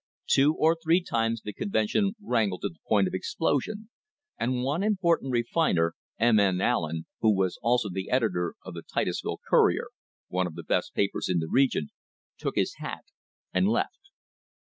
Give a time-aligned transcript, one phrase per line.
[0.25, 3.91] Two or three times the convention rangled to the point of explosion,
[4.39, 6.55] and one important refiner, THE HISTORY OF THE STANDARD OIL COMPANY M.
[6.55, 6.69] N.
[6.71, 9.89] Allen, who was also the editor of the Titusville Courier,
[10.27, 11.89] one of the best papers in the region,
[12.39, 13.05] took his hat
[13.53, 14.09] and left.